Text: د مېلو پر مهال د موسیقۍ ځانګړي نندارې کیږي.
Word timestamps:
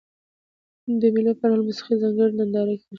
د 1.01 1.03
مېلو 1.13 1.33
پر 1.39 1.49
مهال 1.51 1.61
د 1.63 1.65
موسیقۍ 1.67 1.95
ځانګړي 2.01 2.33
نندارې 2.39 2.75
کیږي. 2.79 2.87